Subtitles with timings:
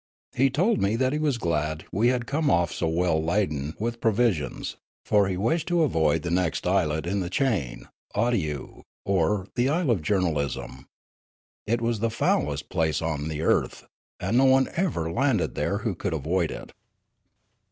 [0.33, 4.01] He told me that he was glad we had come off so well laden with
[4.01, 9.69] provisions; for he wished to avoid the next islet in the chain, Awdyoo, or the
[9.69, 10.87] isle of journalism;
[11.67, 13.85] it was the foulest place on the earth,
[14.19, 16.71] and no one ever landed there who could avoid it.